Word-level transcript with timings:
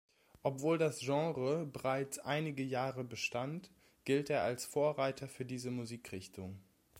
Obwohl 0.41 0.79
das 0.79 0.97
Genre 1.01 1.63
bereits 1.67 2.17
einige 2.17 2.63
Jahre 2.63 3.03
bestand, 3.03 3.69
gilt 4.03 4.31
er 4.31 4.41
als 4.41 4.65
Vorreiter 4.65 5.27
für 5.27 5.45
diese 5.45 5.69
Musikrichtung. 5.69 6.59